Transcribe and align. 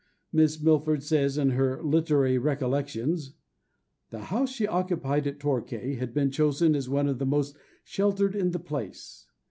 Miss 0.33 0.59
Mitford 0.59 1.03
says 1.03 1.37
in 1.37 1.51
her 1.51 1.79
Literary 1.83 2.39
Recollections: 2.39 3.35
"The 4.09 4.21
house 4.33 4.49
she 4.49 4.65
occupied 4.65 5.27
at 5.27 5.39
Torquay 5.39 5.93
had 5.93 6.11
been 6.11 6.31
chosen 6.31 6.73
as 6.73 6.89
one 6.89 7.07
of 7.07 7.19
the 7.19 7.25
most 7.27 7.55
sheltered 7.83 8.35
in 8.35 8.49
the 8.49 8.57
place. 8.57 9.27